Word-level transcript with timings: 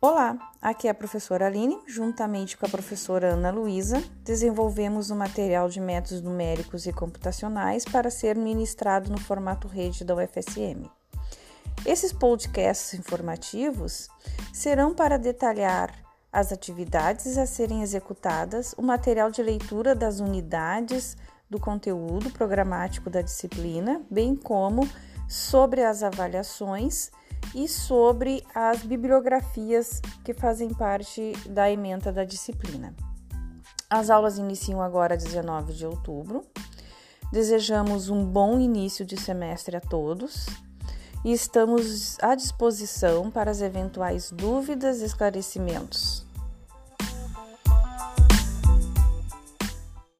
Olá, 0.00 0.38
aqui 0.62 0.86
é 0.86 0.92
a 0.92 0.94
professora 0.94 1.48
Aline, 1.48 1.76
juntamente 1.84 2.56
com 2.56 2.64
a 2.64 2.68
professora 2.68 3.32
Ana 3.32 3.50
Luísa, 3.50 4.00
desenvolvemos 4.22 5.10
um 5.10 5.16
material 5.16 5.68
de 5.68 5.80
métodos 5.80 6.22
numéricos 6.22 6.86
e 6.86 6.92
computacionais 6.92 7.84
para 7.84 8.08
ser 8.08 8.36
ministrado 8.36 9.10
no 9.10 9.18
formato 9.18 9.66
rede 9.66 10.04
da 10.04 10.14
UFSM. 10.14 10.88
Esses 11.84 12.12
podcasts 12.12 12.94
informativos 12.94 14.08
serão 14.52 14.94
para 14.94 15.18
detalhar 15.18 15.92
as 16.32 16.52
atividades 16.52 17.36
a 17.36 17.44
serem 17.44 17.82
executadas, 17.82 18.76
o 18.78 18.82
material 18.82 19.32
de 19.32 19.42
leitura 19.42 19.96
das 19.96 20.20
unidades 20.20 21.16
do 21.50 21.58
conteúdo 21.58 22.30
programático 22.30 23.10
da 23.10 23.20
disciplina, 23.20 24.00
bem 24.08 24.36
como 24.36 24.88
sobre 25.28 25.82
as 25.82 26.04
avaliações 26.04 27.10
e 27.54 27.66
sobre 27.66 28.44
as 28.54 28.82
bibliografias 28.82 30.00
que 30.24 30.34
fazem 30.34 30.68
parte 30.70 31.32
da 31.48 31.70
ementa 31.70 32.12
da 32.12 32.24
disciplina. 32.24 32.94
As 33.90 34.10
aulas 34.10 34.36
iniciam 34.36 34.82
agora 34.82 35.16
19 35.16 35.72
de 35.72 35.86
outubro. 35.86 36.44
Desejamos 37.32 38.10
um 38.10 38.24
bom 38.24 38.58
início 38.58 39.04
de 39.04 39.16
semestre 39.16 39.76
a 39.76 39.80
todos 39.80 40.46
e 41.24 41.32
estamos 41.32 42.18
à 42.20 42.34
disposição 42.34 43.30
para 43.30 43.50
as 43.50 43.60
eventuais 43.60 44.30
dúvidas 44.30 45.00
e 45.00 45.04
esclarecimentos. 45.04 46.27